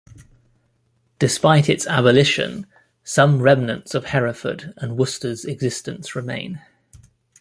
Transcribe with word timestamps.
Despite 1.19 1.69
its 1.69 1.85
abolition, 1.85 2.65
some 3.03 3.39
remnants 3.39 3.93
of 3.93 4.05
Hereford 4.05 4.73
and 4.77 4.97
Worcester's 4.97 5.45
existence 5.45 6.15
remain. 6.15 6.59